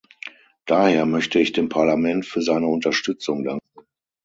Daher 0.65 1.05
möchte 1.05 1.39
ich 1.39 1.51
dem 1.51 1.69
Parlament 1.69 2.25
für 2.25 2.41
seine 2.41 2.65
Unterstützung 2.65 3.43
danken. 3.43 3.85